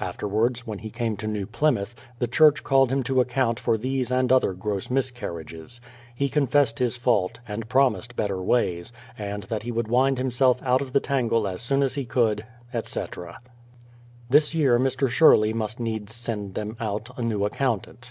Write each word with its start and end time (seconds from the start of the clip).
Afterwards, 0.00 0.66
when 0.66 0.80
he 0.80 0.90
came 0.90 1.16
to 1.18 1.28
New 1.28 1.46
Plymouth, 1.46 1.94
the 2.18 2.26
church 2.26 2.64
called 2.64 2.90
him 2.90 3.04
to 3.04 3.20
account 3.20 3.60
for 3.60 3.78
these 3.78 4.10
and 4.10 4.32
other 4.32 4.52
gross 4.52 4.90
miscarriages. 4.90 5.80
He 6.12 6.28
confessed 6.28 6.80
his 6.80 6.96
fault, 6.96 7.38
and 7.46 7.68
promised 7.68 8.16
better 8.16 8.42
ways, 8.42 8.90
and 9.16 9.44
that 9.44 9.62
he 9.62 9.70
would 9.70 9.86
wind 9.86 10.18
himself 10.18 10.60
out 10.64 10.82
of 10.82 10.92
the 10.92 10.98
tangle 10.98 11.46
as 11.46 11.62
soon 11.62 11.84
as 11.84 11.94
he 11.94 12.04
could, 12.04 12.44
etc. 12.74 13.38
This 14.28 14.56
year 14.56 14.76
Mr. 14.76 15.08
Sherley 15.08 15.52
must 15.54 15.78
needs 15.78 16.12
send 16.12 16.54
them 16.54 16.76
out 16.80 17.10
a 17.16 17.22
new 17.22 17.44
accountant. 17.44 18.10